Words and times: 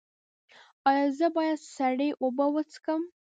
ایا 0.89 1.05
زه 1.17 1.27
باید 1.35 1.59
سړې 1.75 2.09
اوبه 2.23 2.45
وڅښم؟ 2.53 3.01